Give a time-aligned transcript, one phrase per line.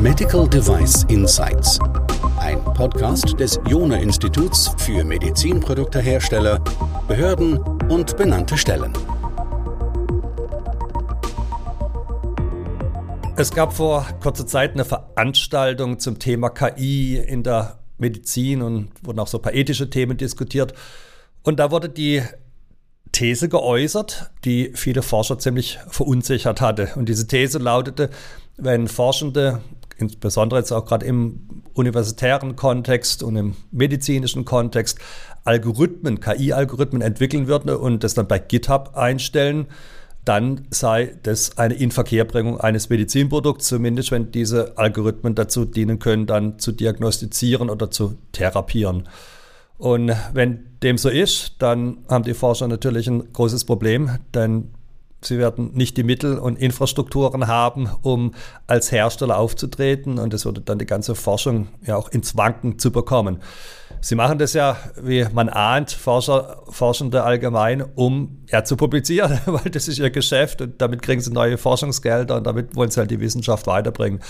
[0.00, 1.78] Medical Device Insights.
[2.38, 6.58] Ein Podcast des Jona Instituts für Medizinproduktehersteller,
[7.06, 7.58] Behörden
[7.90, 8.92] und benannte Stellen.
[13.36, 19.18] Es gab vor kurzer Zeit eine Veranstaltung zum Thema KI in der Medizin und wurden
[19.18, 20.72] auch so ein paar ethische Themen diskutiert.
[21.42, 22.22] Und da wurde die
[23.12, 26.90] These geäußert, die viele Forscher ziemlich verunsichert hatte.
[26.94, 28.10] Und diese These lautete,
[28.56, 29.60] wenn Forschende,
[29.98, 34.98] insbesondere jetzt auch gerade im universitären Kontext und im medizinischen Kontext,
[35.44, 39.66] Algorithmen, KI-Algorithmen entwickeln würden und das dann bei GitHub einstellen,
[40.24, 46.58] dann sei das eine Inverkehrbringung eines Medizinprodukts, zumindest wenn diese Algorithmen dazu dienen können, dann
[46.58, 49.08] zu diagnostizieren oder zu therapieren.
[49.78, 54.70] Und wenn dem so ist, dann haben die Forscher natürlich ein großes Problem, denn
[55.22, 58.32] sie werden nicht die Mittel und Infrastrukturen haben, um
[58.66, 62.90] als Hersteller aufzutreten und es würde dann die ganze Forschung ja auch ins Wanken zu
[62.90, 63.40] bekommen.
[64.00, 69.70] Sie machen das ja, wie man ahnt, Forscher, Forschende allgemein, um ja, zu publizieren, weil
[69.70, 73.10] das ist ihr Geschäft und damit kriegen sie neue Forschungsgelder und damit wollen sie halt
[73.10, 74.20] die Wissenschaft weiterbringen.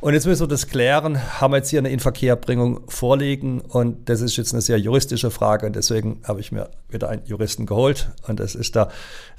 [0.00, 1.40] Und jetzt müssen wir das klären.
[1.40, 3.60] Haben wir jetzt hier eine Inverkehrbringung vorliegen?
[3.60, 5.66] Und das ist jetzt eine sehr juristische Frage.
[5.66, 8.10] Und deswegen habe ich mir wieder einen Juristen geholt.
[8.28, 8.88] Und das ist der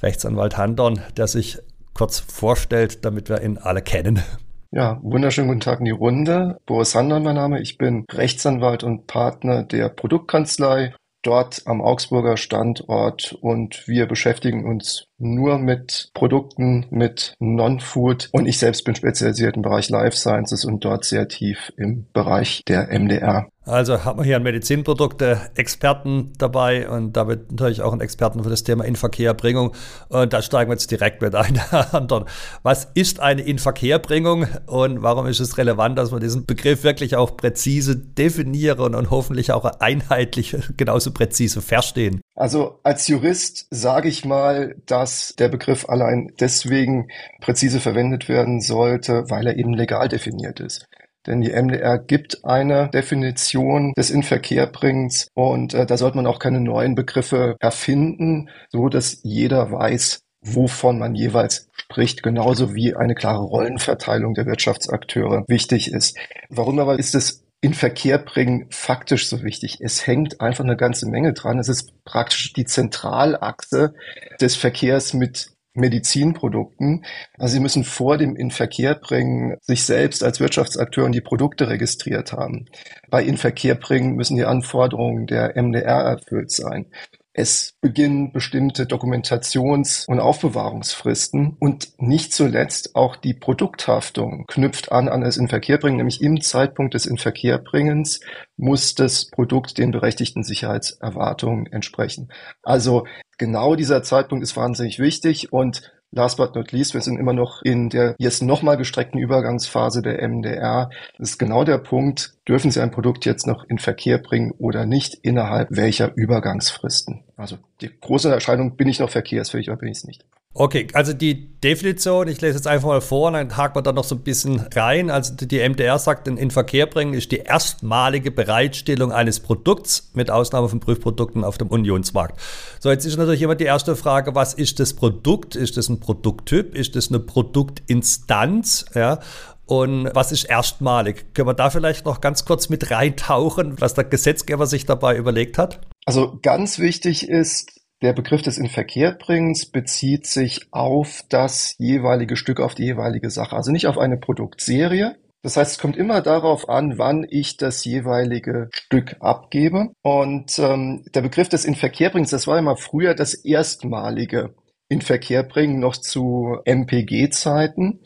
[0.02, 1.58] Rechtsanwalt Handorn, der sich
[1.94, 4.22] kurz vorstellt, damit wir ihn alle kennen.
[4.70, 6.58] Ja, wunderschönen guten Tag in die Runde.
[6.66, 7.60] Boris Handorn mein Name.
[7.60, 15.06] Ich bin Rechtsanwalt und Partner der Produktkanzlei dort am Augsburger Standort und wir beschäftigen uns
[15.18, 20.84] nur mit Produkten, mit Non-Food und ich selbst bin spezialisiert im Bereich Life Sciences und
[20.84, 23.48] dort sehr tief im Bereich der MDR.
[23.70, 28.64] Also haben wir hier einen Medizinprodukte-Experten dabei und damit natürlich auch einen Experten für das
[28.64, 29.72] Thema Inverkehrbringung.
[30.08, 31.60] Und da steigen wir jetzt direkt mit ein.
[32.64, 37.36] Was ist eine Inverkehrbringung und warum ist es relevant, dass wir diesen Begriff wirklich auch
[37.36, 42.20] präzise definieren und hoffentlich auch einheitlich genauso präzise verstehen?
[42.34, 47.08] Also als Jurist sage ich mal, dass der Begriff allein deswegen
[47.40, 50.86] präzise verwendet werden sollte, weil er eben legal definiert ist.
[51.26, 56.60] Denn die MDR gibt eine Definition des Inverkehrbringens und äh, da sollte man auch keine
[56.60, 63.42] neuen Begriffe erfinden, so dass jeder weiß, wovon man jeweils spricht, genauso wie eine klare
[63.42, 66.16] Rollenverteilung der Wirtschaftsakteure wichtig ist.
[66.48, 69.78] Warum aber ist es in Verkehr bringen faktisch so wichtig?
[69.80, 71.58] Es hängt einfach eine ganze Menge dran.
[71.58, 73.92] Es ist praktisch die Zentralachse
[74.40, 77.04] des Verkehrs mit Medizinprodukten.
[77.38, 82.66] Also sie müssen vor dem Inverkehrbringen sich selbst als Wirtschaftsakteur und die Produkte registriert haben.
[83.08, 86.86] Bei Inverkehrbringen müssen die Anforderungen der MDR erfüllt sein.
[87.32, 91.56] Es beginnen bestimmte Dokumentations- und Aufbewahrungsfristen.
[91.60, 97.06] Und nicht zuletzt auch die Produkthaftung knüpft an an das Inverkehrbringen, nämlich im Zeitpunkt des
[97.06, 98.20] Inverkehrbringens
[98.56, 102.32] muss das Produkt den berechtigten Sicherheitserwartungen entsprechen.
[102.62, 103.06] Also
[103.38, 105.52] genau dieser Zeitpunkt ist wahnsinnig wichtig.
[105.52, 110.02] Und Last but not least, wir sind immer noch in der jetzt nochmal gestreckten Übergangsphase
[110.02, 110.90] der MDR.
[111.16, 114.86] Das ist genau der Punkt, dürfen Sie ein Produkt jetzt noch in Verkehr bringen oder
[114.86, 117.22] nicht, innerhalb welcher Übergangsfristen.
[117.36, 120.24] Also die große Erscheinung, bin ich noch verkehrsfähig oder bin ich es nicht.
[120.52, 123.92] Okay, also die Definition, ich lese jetzt einfach mal vor und dann haken wir da
[123.92, 125.08] noch so ein bisschen rein.
[125.08, 130.68] Also die MDR sagt, in Verkehr bringen ist die erstmalige Bereitstellung eines Produkts mit Ausnahme
[130.68, 132.40] von Prüfprodukten auf dem Unionsmarkt.
[132.80, 135.54] So, jetzt ist natürlich immer die erste Frage, was ist das Produkt?
[135.54, 136.74] Ist das ein Produkttyp?
[136.74, 138.86] Ist das eine Produktinstanz?
[138.96, 139.20] Ja,
[139.66, 141.32] und was ist erstmalig?
[141.32, 145.58] Können wir da vielleicht noch ganz kurz mit reintauchen, was der Gesetzgeber sich dabei überlegt
[145.58, 145.78] hat?
[146.06, 152.74] Also ganz wichtig ist, der Begriff des Inverkehrbringens bezieht sich auf das jeweilige Stück, auf
[152.74, 155.16] die jeweilige Sache, also nicht auf eine Produktserie.
[155.42, 159.88] Das heißt, es kommt immer darauf an, wann ich das jeweilige Stück abgebe.
[160.02, 164.54] Und ähm, der Begriff des Inverkehrbringens, das war immer früher das erstmalige
[164.88, 168.00] Inverkehrbringen noch zu MPG-Zeiten.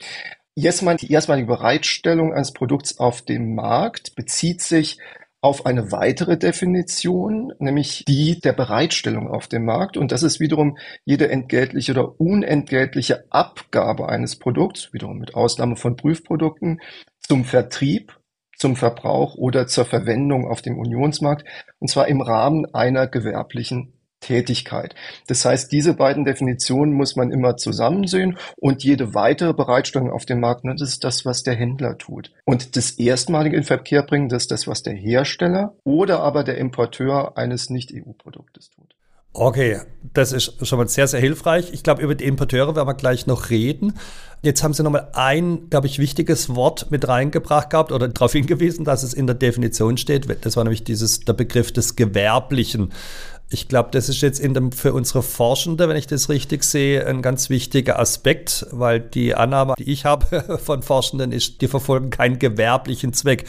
[0.54, 4.98] Jetzt mal die erstmalige Bereitstellung eines Produkts auf dem Markt bezieht sich
[5.44, 9.99] auf eine weitere Definition, nämlich die der Bereitstellung auf dem Markt.
[9.99, 15.96] Und das ist wiederum jede entgeltliche oder unentgeltliche Abgabe eines Produkts, wiederum mit Ausnahme von
[15.96, 16.81] Prüfprodukten,
[17.20, 18.19] zum Vertrieb,
[18.56, 21.46] zum Verbrauch oder zur Verwendung auf dem Unionsmarkt,
[21.79, 23.94] und zwar im Rahmen einer gewerblichen
[24.24, 24.94] Tätigkeit.
[25.26, 30.24] Das heißt, diese beiden Definitionen muss man immer zusammen sehen und jede weitere Bereitstellung auf
[30.24, 32.32] dem Markt, ne, das ist das, was der Händler tut.
[32.46, 36.56] Und das erstmalige in Verkehr bringen, das ist das, was der Hersteller oder aber der
[36.56, 38.94] Importeur eines Nicht-EU-Produktes tut.
[39.36, 39.80] Okay,
[40.12, 41.72] das ist schon mal sehr, sehr hilfreich.
[41.72, 43.94] Ich glaube, über die Importeure werden wir gleich noch reden.
[44.42, 48.84] Jetzt haben Sie nochmal ein, glaube ich, wichtiges Wort mit reingebracht gehabt oder darauf hingewiesen,
[48.84, 50.28] dass es in der Definition steht.
[50.44, 52.92] Das war nämlich dieses, der Begriff des Gewerblichen.
[53.50, 57.06] Ich glaube, das ist jetzt in dem, für unsere Forschende, wenn ich das richtig sehe,
[57.06, 62.11] ein ganz wichtiger Aspekt, weil die Annahme, die ich habe von Forschenden, ist, die verfolgen
[62.11, 63.44] keinen gewerblichen Zweck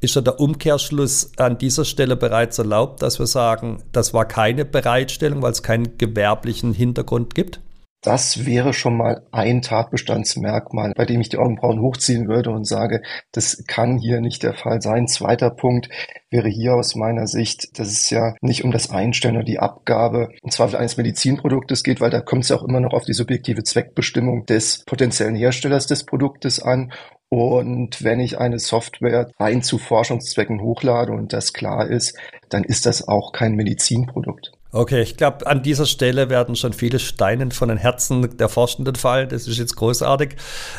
[0.00, 4.64] ist ja der Umkehrschluss an dieser Stelle bereits erlaubt, dass wir sagen, das war keine
[4.64, 7.60] Bereitstellung, weil es keinen gewerblichen Hintergrund gibt?
[8.02, 13.02] Das wäre schon mal ein Tatbestandsmerkmal, bei dem ich die Augenbrauen hochziehen würde und sage,
[13.32, 15.08] das kann hier nicht der Fall sein.
[15.08, 15.88] Zweiter Punkt
[16.30, 20.28] wäre hier aus meiner Sicht, dass es ja nicht um das Einstellen oder die Abgabe
[20.42, 23.12] im Zweifel eines Medizinproduktes geht, weil da kommt es ja auch immer noch auf die
[23.12, 26.92] subjektive Zweckbestimmung des potenziellen Herstellers des Produktes an
[27.28, 32.16] und wenn ich eine Software rein zu Forschungszwecken hochlade und das klar ist,
[32.50, 34.52] dann ist das auch kein Medizinprodukt.
[34.76, 38.94] Okay, ich glaube, an dieser Stelle werden schon viele Steine von den Herzen der Forschenden
[38.94, 39.30] fallen.
[39.30, 40.36] Das ist jetzt großartig.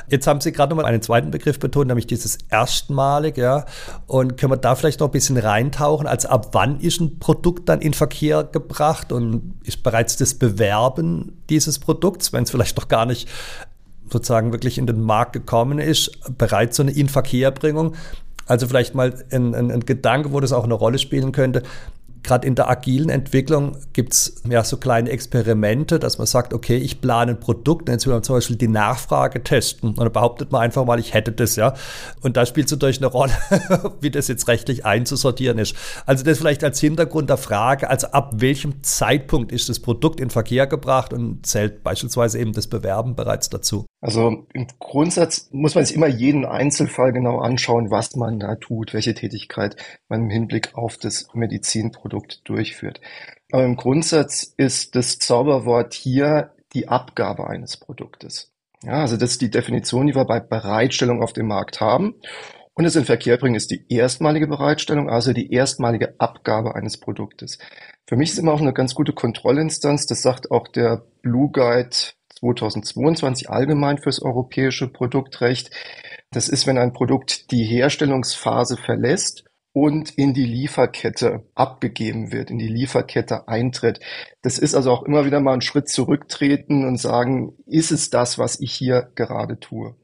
[0.08, 3.66] Jetzt haben Sie gerade nochmal einen zweiten Begriff betont, nämlich dieses erstmalig, ja.
[4.06, 6.06] Und können wir da vielleicht noch ein bisschen reintauchen?
[6.06, 11.42] Also ab wann ist ein Produkt dann in Verkehr gebracht und ist bereits das Bewerben
[11.50, 13.28] dieses Produkts, wenn es vielleicht noch gar nicht
[14.12, 17.96] sozusagen wirklich in den Markt gekommen ist, bereits so eine Inverkehrbringung.
[18.46, 21.64] Also vielleicht mal ein, ein, ein Gedanke, wo das auch eine Rolle spielen könnte
[22.28, 26.78] gerade in der agilen Entwicklung gibt es ja so kleine Experimente, dass man sagt, okay,
[26.78, 29.90] ich plane ein Produkt, jetzt will man zum Beispiel die Nachfrage testen.
[29.90, 31.74] Und dann behauptet man einfach mal, ich hätte das, ja.
[32.22, 33.32] Und da spielt es natürlich eine Rolle,
[34.02, 35.76] wie das jetzt rechtlich einzusortieren ist.
[36.06, 40.30] Also das vielleicht als Hintergrund der Frage, also ab welchem Zeitpunkt ist das Produkt in
[40.30, 43.86] Verkehr gebracht und zählt beispielsweise eben das Bewerben bereits dazu?
[44.00, 48.94] Also im Grundsatz muss man sich immer jeden Einzelfall genau anschauen, was man da tut,
[48.94, 49.76] welche Tätigkeit
[50.08, 53.02] man im Hinblick auf das Medizinprodukt Produkt durchführt.
[53.52, 58.52] Aber im Grundsatz ist das Zauberwort hier die Abgabe eines Produktes.
[58.84, 62.16] Ja, also das ist die Definition, die wir bei Bereitstellung auf dem Markt haben.
[62.76, 67.58] Und es in Verkehr bringen ist die erstmalige Bereitstellung, also die erstmalige Abgabe eines Produktes.
[68.06, 70.06] Für mich ist immer auch eine ganz gute Kontrollinstanz.
[70.06, 71.96] Das sagt auch der Blue Guide
[72.40, 75.72] 2022 allgemein fürs europäische Produktrecht.
[76.32, 82.58] Das ist, wenn ein Produkt die Herstellungsphase verlässt und in die Lieferkette abgegeben wird, in
[82.58, 84.00] die Lieferkette eintritt.
[84.42, 88.40] Das ist also auch immer wieder mal ein Schritt zurücktreten und sagen, ist es das,
[88.40, 89.96] was ich hier gerade tue?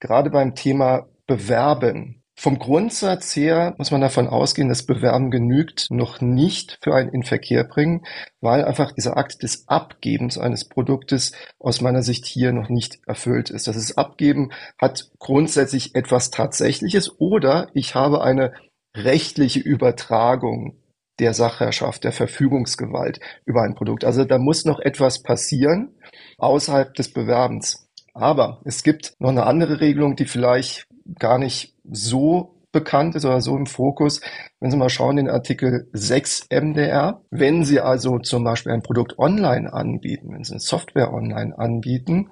[0.00, 2.21] Gerade beim Thema Bewerben.
[2.34, 7.64] Vom Grundsatz her muss man davon ausgehen, dass Bewerben genügt noch nicht für ein Inverkehr
[7.64, 8.04] bringen,
[8.40, 13.50] weil einfach dieser Akt des Abgebens eines Produktes aus meiner Sicht hier noch nicht erfüllt
[13.50, 13.68] ist.
[13.68, 14.50] Das Abgeben
[14.80, 18.52] hat grundsätzlich etwas Tatsächliches oder ich habe eine
[18.96, 20.78] rechtliche Übertragung
[21.18, 24.04] der Sachherrschaft, der Verfügungsgewalt über ein Produkt.
[24.04, 25.94] Also da muss noch etwas passieren
[26.38, 27.88] außerhalb des Bewerbens.
[28.14, 30.86] Aber es gibt noch eine andere Regelung, die vielleicht
[31.18, 34.20] gar nicht so bekannt ist oder so im Fokus.
[34.58, 39.18] Wenn Sie mal schauen, den Artikel 6 MDR, wenn Sie also zum Beispiel ein Produkt
[39.18, 42.30] online anbieten, wenn Sie eine Software online anbieten,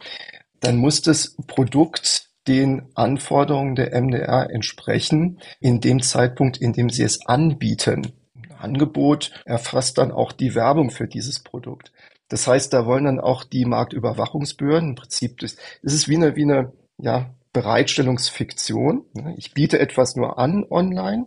[0.61, 7.03] dann muss das Produkt den Anforderungen der MDR entsprechen, in dem Zeitpunkt, in dem sie
[7.03, 8.13] es anbieten.
[8.59, 11.93] Angebot erfasst dann auch die Werbung für dieses Produkt.
[12.29, 16.37] Das heißt, da wollen dann auch die Marktüberwachungsbehörden, im Prinzip, das, das ist wie eine,
[16.37, 19.05] wie eine ja, Bereitstellungsfiktion.
[19.37, 21.27] Ich biete etwas nur an online,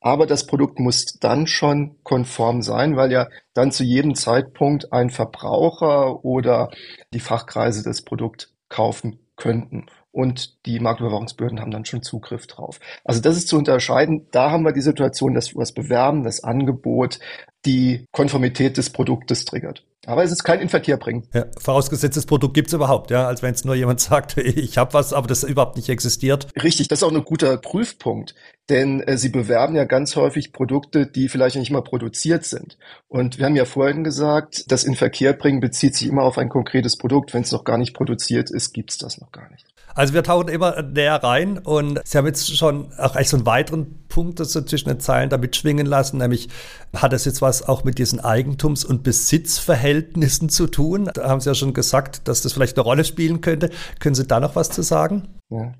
[0.00, 5.10] aber das Produkt muss dann schon konform sein, weil ja dann zu jedem Zeitpunkt ein
[5.10, 6.70] Verbraucher oder
[7.12, 12.80] die Fachkreise das Produkt kaufen könnten und die Marktüberwachungsbehörden haben dann schon Zugriff drauf.
[13.04, 14.26] Also das ist zu unterscheiden.
[14.30, 17.18] Da haben wir die Situation, dass das Bewerben, das Angebot
[17.66, 19.84] die Konformität des Produktes triggert.
[20.06, 21.28] Aber es ist kein Inverkehr bringen.
[21.34, 24.78] Ja, vorausgesetzt, das Produkt gibt es überhaupt, ja, als wenn es nur jemand sagt, ich
[24.78, 26.46] habe was, aber das überhaupt nicht existiert.
[26.62, 28.34] Richtig, das ist auch ein guter Prüfpunkt,
[28.70, 32.78] denn äh, sie bewerben ja ganz häufig Produkte, die vielleicht nicht mal produziert sind.
[33.08, 36.96] Und wir haben ja vorhin gesagt, das Inverkehr bringen bezieht sich immer auf ein konkretes
[36.96, 37.34] Produkt.
[37.34, 39.66] Wenn es noch gar nicht produziert ist, gibt es das noch gar nicht.
[39.96, 43.46] Also wir tauchen immer näher rein und Sie haben jetzt schon auch eigentlich so einen
[43.46, 46.50] weiteren Punkt so zwischen den Zeilen damit schwingen lassen, nämlich
[46.94, 51.10] hat das jetzt was auch mit diesen Eigentums- und Besitzverhältnissen zu tun?
[51.14, 53.70] Da haben Sie ja schon gesagt, dass das vielleicht eine Rolle spielen könnte.
[53.98, 55.28] Können Sie da noch was zu sagen?
[55.48, 55.72] Ja.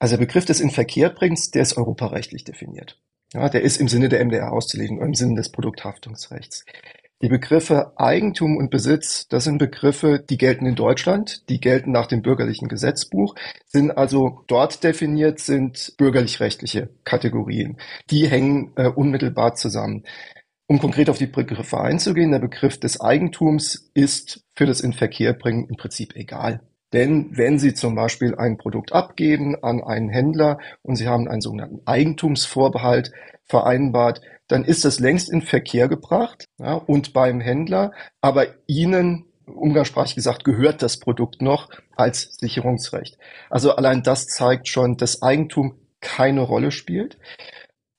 [0.00, 3.00] Also der Begriff des Inverkehrbringens, der ist europarechtlich definiert.
[3.32, 6.64] Ja, der ist im Sinne der MDR auszulegen, im Sinne des Produkthaftungsrechts.
[7.22, 12.08] Die Begriffe Eigentum und Besitz, das sind Begriffe, die gelten in Deutschland, die gelten nach
[12.08, 17.78] dem bürgerlichen Gesetzbuch, sind also dort definiert, sind bürgerlich-rechtliche Kategorien.
[18.10, 20.02] Die hängen äh, unmittelbar zusammen.
[20.66, 25.76] Um konkret auf die Begriffe einzugehen, der Begriff des Eigentums ist für das Inverkehrbringen im
[25.76, 26.60] Prinzip egal.
[26.92, 31.40] Denn wenn Sie zum Beispiel ein Produkt abgeben an einen Händler und Sie haben einen
[31.40, 33.12] sogenannten Eigentumsvorbehalt
[33.44, 40.14] vereinbart, dann ist das längst in Verkehr gebracht ja, und beim Händler, aber Ihnen umgangssprachlich
[40.14, 43.18] gesagt, gehört das Produkt noch als Sicherungsrecht.
[43.50, 47.18] Also allein das zeigt schon, dass Eigentum keine Rolle spielt.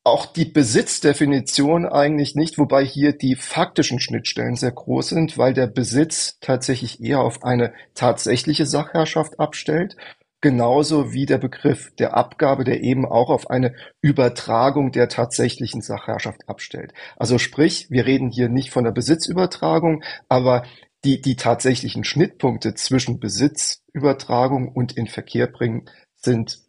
[0.06, 5.68] Auch die Besitzdefinition eigentlich nicht, wobei hier die faktischen Schnittstellen sehr groß sind, weil der
[5.68, 9.96] Besitz tatsächlich eher auf eine tatsächliche Sachherrschaft abstellt
[10.44, 16.50] genauso wie der Begriff der Abgabe, der eben auch auf eine Übertragung der tatsächlichen Sachherrschaft
[16.50, 16.94] abstellt.
[17.16, 20.64] Also sprich, wir reden hier nicht von der Besitzübertragung, aber
[21.06, 26.60] die, die tatsächlichen Schnittpunkte zwischen Besitzübertragung und in Verkehr bringen sind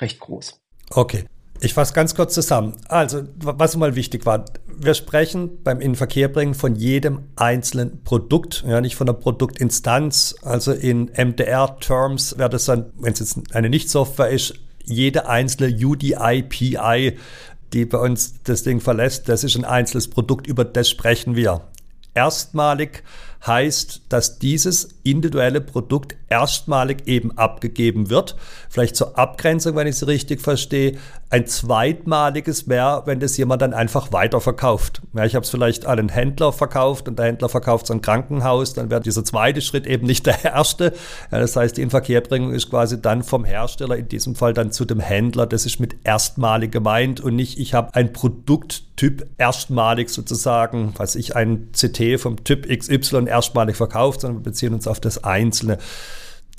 [0.00, 0.58] recht groß.
[0.90, 1.26] Okay.
[1.60, 2.74] Ich fasse ganz kurz zusammen.
[2.88, 4.44] Also, was mal wichtig war,
[4.80, 10.36] wir sprechen beim Inverkehrbringen von jedem einzelnen Produkt, ja, nicht von der Produktinstanz.
[10.42, 17.18] Also in MDR-Terms wäre das dann, wenn es jetzt eine Nicht-Software ist, jede einzelne UDI-PI,
[17.72, 21.62] die bei uns das Ding verlässt, das ist ein einzelnes Produkt, über das sprechen wir.
[22.14, 23.02] Erstmalig
[23.46, 28.36] heißt, dass dieses individuelle Produkt erstmalig eben abgegeben wird.
[28.68, 30.98] Vielleicht zur Abgrenzung, wenn ich es richtig verstehe,
[31.30, 35.02] ein zweitmaliges wäre, wenn das jemand dann einfach weiterverkauft.
[35.14, 37.98] Ja, ich habe es vielleicht an einen Händler verkauft und der Händler verkauft es an
[37.98, 40.94] ein Krankenhaus, dann wäre dieser zweite Schritt eben nicht der erste.
[41.30, 44.86] Ja, das heißt, die Inverkehrbringung ist quasi dann vom Hersteller, in diesem Fall dann zu
[44.86, 45.46] dem Händler.
[45.46, 51.36] Das ist mit erstmalig gemeint und nicht, ich habe ein Produkttyp erstmalig sozusagen, was ich
[51.36, 55.78] ein CT vom Typ XY erstmalig verkauft, sondern wir beziehen uns auf das Einzelne.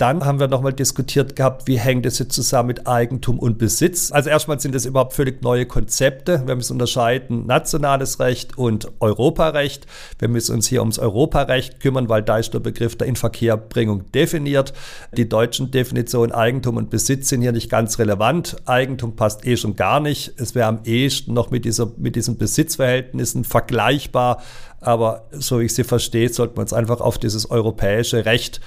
[0.00, 4.10] Dann haben wir nochmal diskutiert gehabt, wie hängt es jetzt zusammen mit Eigentum und Besitz.
[4.12, 6.42] Also erstmal sind das überhaupt völlig neue Konzepte.
[6.46, 9.86] Wir müssen unterscheiden nationales Recht und Europarecht.
[10.18, 14.72] Wir müssen uns hier ums Europarecht kümmern, weil da ist der Begriff der Inverkehrbringung definiert.
[15.14, 18.56] Die deutschen Definitionen Eigentum und Besitz sind hier nicht ganz relevant.
[18.64, 20.32] Eigentum passt eh schon gar nicht.
[20.38, 24.42] Es wäre am ehesten noch mit, dieser, mit diesen Besitzverhältnissen vergleichbar.
[24.80, 28.60] Aber so wie ich sie verstehe, sollten wir uns einfach auf dieses europäische Recht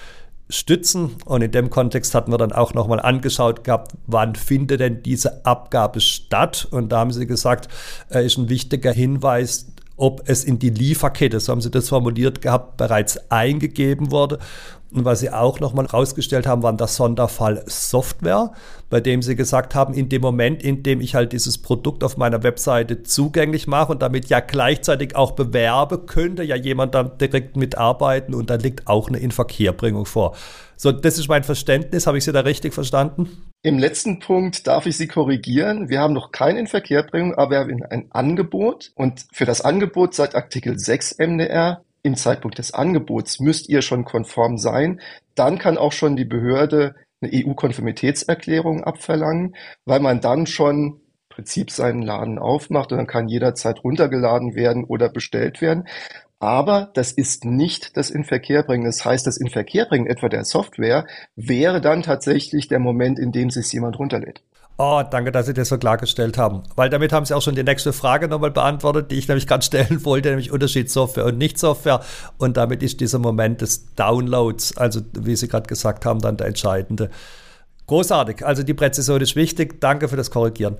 [0.49, 1.15] stützen.
[1.25, 5.45] Und in dem Kontext hatten wir dann auch nochmal angeschaut gehabt, wann findet denn diese
[5.45, 6.67] Abgabe statt?
[6.69, 7.67] Und da haben sie gesagt,
[8.11, 12.41] äh, ist ein wichtiger Hinweis, ob es in die Lieferkette, so haben sie das formuliert
[12.41, 14.39] gehabt, bereits eingegeben wurde.
[14.93, 18.51] Und was sie auch nochmal rausgestellt haben, war der Sonderfall Software,
[18.89, 22.17] bei dem sie gesagt haben, in dem Moment, in dem ich halt dieses Produkt auf
[22.17, 27.57] meiner Webseite zugänglich mache und damit ja gleichzeitig auch bewerbe, könnte ja jemand dann direkt
[27.57, 30.35] mitarbeiten und da liegt auch eine Inverkehrbringung vor.
[30.77, 32.07] So, das ist mein Verständnis.
[32.07, 33.29] Habe ich Sie da richtig verstanden?
[33.63, 35.89] Im letzten Punkt darf ich Sie korrigieren.
[35.89, 38.91] Wir haben noch keine Inverkehrbringung, aber wir haben ein Angebot.
[38.95, 44.05] Und für das Angebot seit Artikel 6 MDR im Zeitpunkt des Angebots müsst ihr schon
[44.05, 45.01] konform sein.
[45.35, 49.55] Dann kann auch schon die Behörde eine EU-Konformitätserklärung abverlangen,
[49.85, 54.83] weil man dann schon im Prinzip seinen Laden aufmacht und dann kann jederzeit runtergeladen werden
[54.83, 55.87] oder bestellt werden.
[56.39, 58.85] Aber das ist nicht das Inverkehrbringen.
[58.85, 61.07] Das heißt, das Inverkehrbringen etwa der Software
[61.37, 64.43] wäre dann tatsächlich der Moment, in dem sich jemand runterlädt.
[64.77, 66.63] Oh, danke, dass Sie das so klargestellt haben.
[66.75, 69.63] Weil damit haben Sie auch schon die nächste Frage nochmal beantwortet, die ich nämlich gerade
[69.63, 72.01] stellen wollte, nämlich Unterschied Software und Nicht-Software.
[72.37, 76.47] Und damit ist dieser Moment des Downloads, also wie Sie gerade gesagt haben, dann der
[76.47, 77.11] entscheidende.
[77.85, 79.79] Großartig, also die Präzision ist wichtig.
[79.79, 80.77] Danke für das Korrigieren.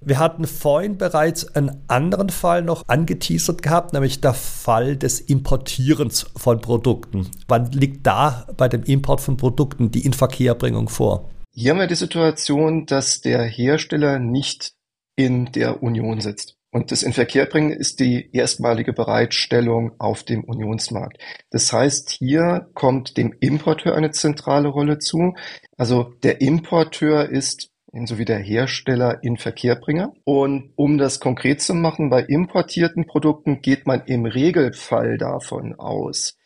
[0.00, 6.26] Wir hatten vorhin bereits einen anderen Fall noch angeteasert gehabt, nämlich der Fall des Importierens
[6.36, 7.28] von Produkten.
[7.48, 11.28] Wann liegt da bei dem Import von Produkten die Inverkehrbringung vor?
[11.58, 14.74] Hier haben wir die Situation, dass der Hersteller nicht
[15.16, 16.58] in der Union sitzt.
[16.70, 21.16] Und das Inverkehrbringen ist die erstmalige Bereitstellung auf dem Unionsmarkt.
[21.50, 25.34] Das heißt, hier kommt dem Importeur eine zentrale Rolle zu.
[25.78, 30.12] Also der Importeur ist ebenso wie der Hersteller Inverkehrbringer.
[30.24, 36.36] Und um das konkret zu machen, bei importierten Produkten geht man im Regelfall davon aus,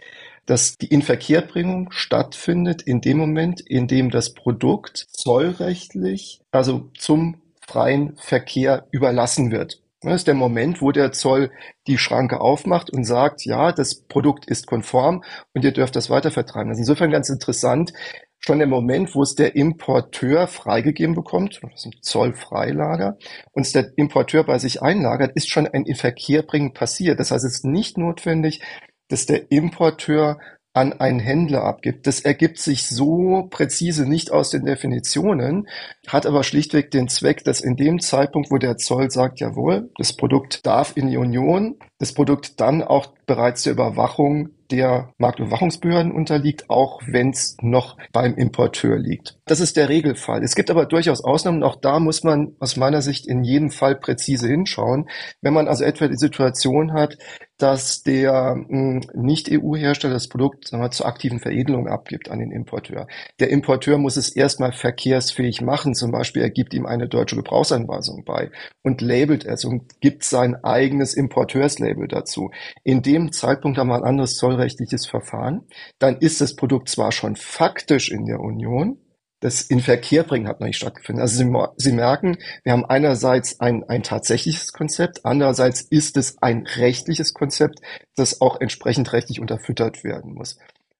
[0.47, 8.17] dass die Inverkehrbringung stattfindet in dem Moment, in dem das Produkt zollrechtlich, also zum freien
[8.17, 9.81] Verkehr überlassen wird.
[10.03, 11.51] Das ist der Moment, wo der Zoll
[11.87, 16.31] die Schranke aufmacht und sagt, ja, das Produkt ist konform und ihr dürft das weiter
[16.31, 16.71] vertreiben.
[16.71, 17.93] Das ist insofern ganz interessant.
[18.39, 23.19] Schon der Moment, wo es der Importeur freigegeben bekommt, das ist ein Zollfreilager,
[23.53, 27.21] und es der Importeur bei sich einlagert, ist schon ein Inverkehrbringen passiert.
[27.21, 28.63] Das heißt, es ist nicht notwendig,
[29.11, 30.39] dass der Importeur
[30.73, 32.07] an einen Händler abgibt.
[32.07, 35.69] Das ergibt sich so präzise nicht aus den Definitionen,
[36.07, 40.13] hat aber schlichtweg den Zweck, dass in dem Zeitpunkt, wo der Zoll sagt, jawohl, das
[40.13, 46.69] Produkt darf in die Union, das Produkt dann auch bereits der Überwachung der Marktüberwachungsbehörden unterliegt,
[46.69, 49.39] auch wenn es noch beim Importeur liegt.
[49.45, 50.43] Das ist der Regelfall.
[50.43, 51.63] Es gibt aber durchaus Ausnahmen.
[51.63, 55.09] Auch da muss man aus meiner Sicht in jedem Fall präzise hinschauen.
[55.43, 57.19] Wenn man also etwa die Situation hat,
[57.59, 63.07] dass der hm, Nicht-EU-Hersteller das Produkt sagen wir, zur aktiven Veredelung abgibt an den Importeur.
[63.39, 65.95] Der Importeur muss es erstmal verkehrsfähig machen.
[65.95, 68.51] Zum Beispiel, er gibt ihm eine deutsche Gebrauchsanweisung bei
[68.83, 72.51] und labelt es und gibt sein eigenes Importeurslabel dazu.
[72.83, 75.67] In dem Zeitpunkt haben wir ein anderes zollrechtliches Verfahren.
[75.99, 78.99] Dann ist das Produkt zwar schon faktisch in der Union,
[79.41, 81.23] das Inverkehrbringen hat noch nicht stattgefunden.
[81.23, 86.67] Also Sie, Sie, merken, wir haben einerseits ein, ein tatsächliches Konzept, andererseits ist es ein
[86.67, 87.81] rechtliches Konzept,
[88.17, 90.59] das auch entsprechend rechtlich unterfüttert werden muss.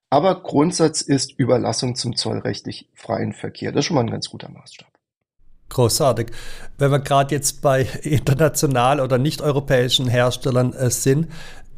[0.09, 3.73] Aber Grundsatz ist Überlassung zum zollrechtlich freien Verkehr.
[3.73, 4.89] Das ist schon mal ein ganz guter Maßstab.
[5.69, 6.33] Großartig.
[6.79, 11.29] Wenn wir gerade jetzt bei international oder nicht-europäischen Herstellern äh, sind,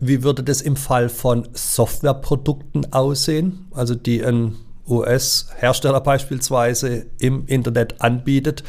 [0.05, 3.67] wie würde das im Fall von Softwareprodukten aussehen?
[3.73, 4.57] Also die ein
[4.89, 8.65] US-Hersteller beispielsweise im Internet anbietet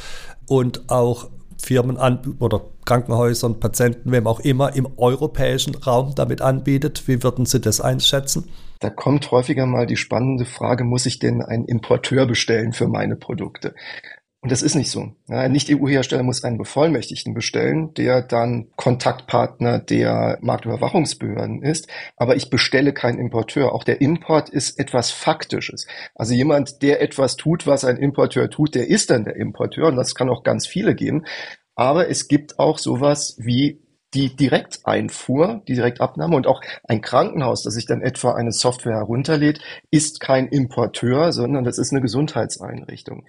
[0.48, 1.98] und auch Firmen
[2.40, 7.08] oder Krankenhäusern, Patienten, wem auch immer im europäischen Raum damit anbietet.
[7.08, 8.50] Wie würden Sie das einschätzen?
[8.80, 13.16] Da kommt häufiger mal die spannende Frage, muss ich denn einen Importeur bestellen für meine
[13.16, 13.74] Produkte?
[14.44, 15.14] Und das ist nicht so.
[15.30, 21.88] Ein Nicht-EU-Hersteller muss einen Bevollmächtigten bestellen, der dann Kontaktpartner der Marktüberwachungsbehörden ist.
[22.18, 23.74] Aber ich bestelle keinen Importeur.
[23.74, 25.88] Auch der Import ist etwas Faktisches.
[26.14, 29.88] Also jemand, der etwas tut, was ein Importeur tut, der ist dann der Importeur.
[29.88, 31.26] Und das kann auch ganz viele geben.
[31.76, 33.80] Aber es gibt auch sowas wie
[34.14, 39.62] die Direkteinfuhr, die Direktabnahme und auch ein Krankenhaus, das sich dann etwa eine Software herunterlädt,
[39.90, 43.26] ist kein Importeur, sondern das ist eine Gesundheitseinrichtung.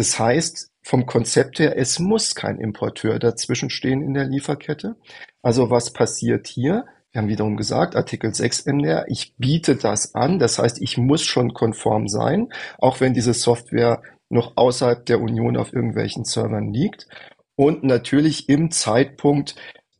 [0.00, 4.96] Das heißt, vom Konzept her, es muss kein Importeur dazwischenstehen in der Lieferkette.
[5.42, 6.86] Also was passiert hier?
[7.12, 11.20] Wir haben wiederum gesagt, Artikel 6 MDR, ich biete das an, das heißt, ich muss
[11.20, 17.06] schon konform sein, auch wenn diese Software noch außerhalb der Union auf irgendwelchen Servern liegt.
[17.54, 19.54] Und natürlich im Zeitpunkt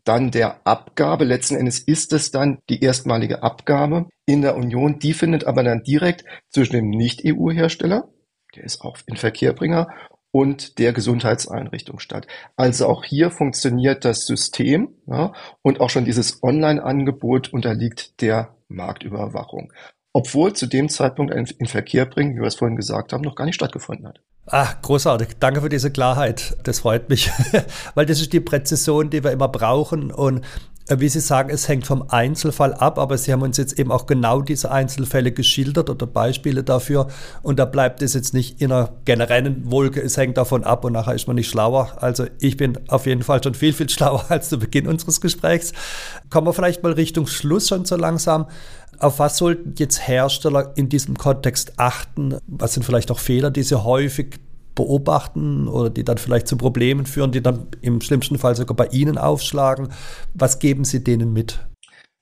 [0.04, 5.12] dann der Abgabe, letzten Endes ist es dann die erstmalige Abgabe in der Union, die
[5.12, 8.08] findet aber dann direkt zwischen dem Nicht-EU-Hersteller,
[8.56, 9.88] der ist auch ein Verkehrbringer
[10.32, 12.26] und der Gesundheitseinrichtung statt.
[12.56, 15.32] Also auch hier funktioniert das System ja,
[15.62, 19.72] und auch schon dieses Online-Angebot unterliegt der Marktüberwachung.
[20.12, 23.54] Obwohl zu dem Zeitpunkt ein Inverkehrbringen, wie wir es vorhin gesagt haben, noch gar nicht
[23.54, 24.20] stattgefunden hat.
[24.46, 25.28] Ah, großartig.
[25.38, 26.56] Danke für diese Klarheit.
[26.64, 27.30] Das freut mich,
[27.94, 30.10] weil das ist die Präzision, die wir immer brauchen.
[30.10, 30.44] Und
[30.98, 34.06] wie Sie sagen, es hängt vom Einzelfall ab, aber Sie haben uns jetzt eben auch
[34.06, 37.06] genau diese Einzelfälle geschildert oder Beispiele dafür.
[37.42, 40.94] Und da bleibt es jetzt nicht in einer generellen Wolke, es hängt davon ab und
[40.94, 41.92] nachher ist man nicht schlauer.
[42.00, 45.72] Also ich bin auf jeden Fall schon viel, viel schlauer als zu Beginn unseres Gesprächs.
[46.28, 48.46] Kommen wir vielleicht mal Richtung Schluss schon so langsam.
[48.98, 52.36] Auf was sollten jetzt Hersteller in diesem Kontext achten?
[52.46, 54.40] Was sind vielleicht auch Fehler, die sie häufig
[54.74, 58.86] beobachten oder die dann vielleicht zu Problemen führen, die dann im schlimmsten Fall sogar bei
[58.86, 59.88] Ihnen aufschlagen.
[60.34, 61.60] Was geben Sie denen mit?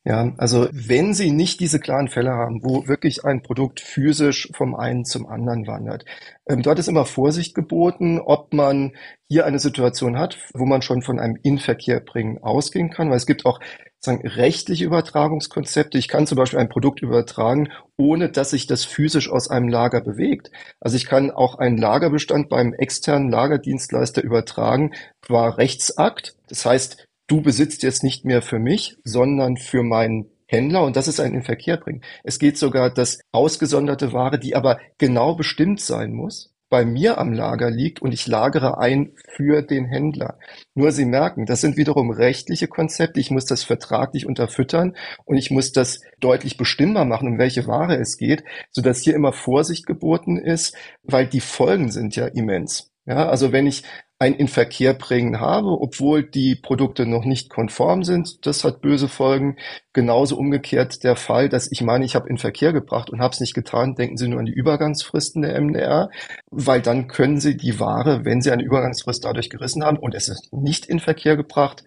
[0.05, 4.75] Ja, also wenn Sie nicht diese klaren Fälle haben, wo wirklich ein Produkt physisch vom
[4.75, 6.07] einen zum anderen wandert,
[6.49, 8.93] ähm, dort ist immer Vorsicht geboten, ob man
[9.29, 13.27] hier eine Situation hat, wo man schon von einem Inverkehr bringen ausgehen kann, weil es
[13.27, 13.61] gibt auch
[14.01, 15.99] sagen, rechtliche Übertragungskonzepte.
[15.99, 20.01] Ich kann zum Beispiel ein Produkt übertragen, ohne dass sich das physisch aus einem Lager
[20.01, 20.51] bewegt.
[20.81, 26.37] Also ich kann auch einen Lagerbestand beim externen Lagerdienstleister übertragen, qua Rechtsakt.
[26.49, 31.09] Das heißt, du besitzt jetzt nicht mehr für mich, sondern für meinen Händler und das
[31.09, 32.03] ist ein in Verkehr bringen.
[32.25, 37.33] Es geht sogar, dass ausgesonderte Ware, die aber genau bestimmt sein muss, bei mir am
[37.33, 40.39] Lager liegt und ich lagere ein für den Händler.
[40.75, 43.21] Nur Sie merken, das sind wiederum rechtliche Konzepte.
[43.21, 47.97] Ich muss das vertraglich unterfüttern und ich muss das deutlich bestimmbar machen, um welche Ware
[47.97, 52.91] es geht, sodass hier immer Vorsicht geboten ist, weil die Folgen sind ja immens.
[53.07, 53.85] Ja, also wenn ich
[54.21, 58.45] ein Inverkehrbringen habe, obwohl die Produkte noch nicht konform sind.
[58.47, 59.57] Das hat böse Folgen.
[59.93, 63.41] Genauso umgekehrt der Fall, dass ich meine, ich habe in Verkehr gebracht und habe es
[63.41, 63.95] nicht getan.
[63.95, 66.11] Denken Sie nur an die Übergangsfristen der MDR,
[66.51, 70.29] weil dann können Sie die Ware, wenn Sie eine Übergangsfrist dadurch gerissen haben und es
[70.29, 71.85] ist nicht in Verkehr gebracht,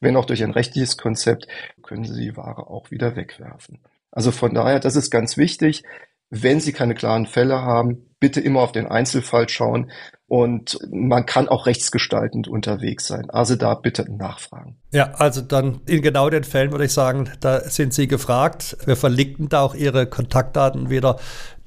[0.00, 1.48] wenn auch durch ein rechtliches Konzept,
[1.82, 3.80] können Sie die Ware auch wieder wegwerfen.
[4.10, 5.82] Also von daher, das ist ganz wichtig.
[6.30, 9.90] Wenn Sie keine klaren Fälle haben, bitte immer auf den Einzelfall schauen
[10.34, 13.30] und man kann auch rechtsgestaltend unterwegs sein.
[13.30, 14.74] Also da bitte nachfragen.
[14.90, 18.76] Ja, also dann in genau den Fällen würde ich sagen, da sind Sie gefragt.
[18.84, 21.20] Wir verlinken da auch Ihre Kontaktdaten wieder,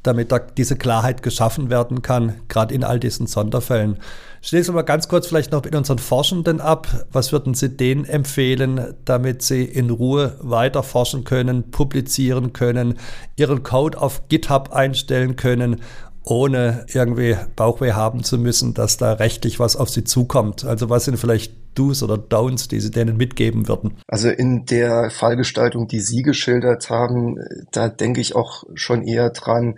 [0.03, 3.99] damit da diese Klarheit geschaffen werden kann, gerade in all diesen Sonderfällen.
[4.41, 6.88] Schließen wir mal ganz kurz vielleicht noch mit unseren Forschenden ab.
[7.12, 12.99] Was würden Sie denen empfehlen, damit sie in Ruhe weiter forschen können, publizieren können,
[13.36, 15.82] ihren Code auf GitHub einstellen können
[16.30, 20.66] ohne irgendwie Bauchweh haben zu müssen, dass da rechtlich was auf sie zukommt.
[20.66, 23.98] Also was sind vielleicht Do's oder Don'ts, die Sie denen mitgeben würden?
[24.08, 27.38] Also in der Fallgestaltung, die Sie geschildert haben,
[27.72, 29.76] da denke ich auch schon eher dran,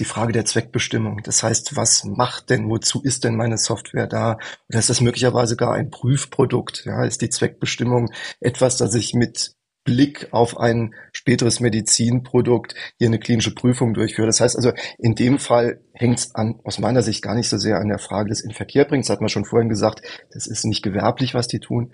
[0.00, 1.22] die Frage der Zweckbestimmung.
[1.24, 4.38] Das heißt, was macht denn, wozu ist denn meine Software da?
[4.68, 6.84] Oder ist das möglicherweise gar ein Prüfprodukt?
[6.84, 13.18] Ja, ist die Zweckbestimmung etwas, das ich mit Blick auf ein späteres Medizinprodukt hier eine
[13.18, 14.26] klinische Prüfung durchführe.
[14.26, 17.58] Das heißt also, in dem Fall hängt es an, aus meiner Sicht gar nicht so
[17.58, 19.10] sehr an der Frage des Inverkehrbringens.
[19.10, 20.02] Hat man schon vorhin gesagt,
[20.32, 21.92] das ist nicht gewerblich, was die tun,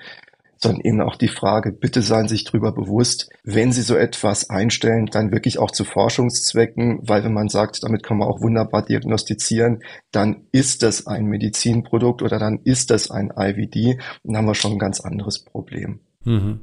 [0.58, 5.06] sondern eben auch die Frage, bitte seien sich darüber bewusst, wenn Sie so etwas einstellen,
[5.06, 9.82] dann wirklich auch zu Forschungszwecken, weil wenn man sagt, damit kann man auch wunderbar diagnostizieren,
[10.12, 14.72] dann ist das ein Medizinprodukt oder dann ist das ein IVD, dann haben wir schon
[14.72, 16.00] ein ganz anderes Problem.
[16.24, 16.60] Mhm.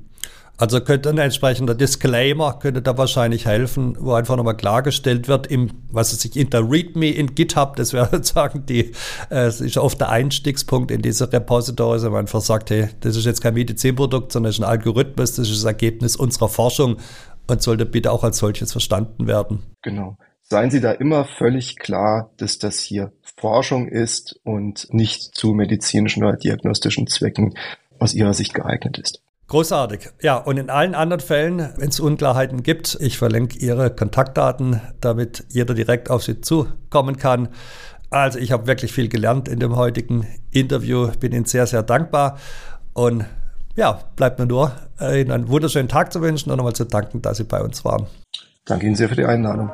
[0.62, 5.72] Also könnte ein entsprechender Disclaimer könnte da wahrscheinlich helfen, wo einfach nochmal klargestellt wird, im,
[5.90, 8.92] was es sich in der README in GitHub, das wäre sozusagen die,
[9.32, 13.16] äh, es ist oft der Einstiegspunkt in diese Repositories, wenn man einfach sagt, hey, das
[13.16, 16.98] ist jetzt kein Medizinprodukt, sondern es ist ein Algorithmus, das ist das Ergebnis unserer Forschung
[17.48, 19.64] und sollte bitte auch als solches verstanden werden.
[19.82, 20.16] Genau.
[20.44, 26.24] Seien Sie da immer völlig klar, dass das hier Forschung ist und nicht zu medizinischen
[26.24, 27.56] oder diagnostischen Zwecken
[27.98, 29.24] aus Ihrer Sicht geeignet ist.
[29.48, 30.10] Großartig.
[30.22, 35.46] Ja, und in allen anderen Fällen, wenn es Unklarheiten gibt, ich verlinke Ihre Kontaktdaten, damit
[35.50, 37.50] jeder direkt auf Sie zukommen kann.
[38.10, 42.38] Also ich habe wirklich viel gelernt in dem heutigen Interview, bin Ihnen sehr, sehr dankbar
[42.94, 43.26] und
[43.76, 47.38] ja, bleibt mir nur, Ihnen einen wunderschönen Tag zu wünschen und nochmal zu danken, dass
[47.38, 48.08] Sie bei uns waren.
[48.66, 49.72] Danke Ihnen sehr für die Einladung.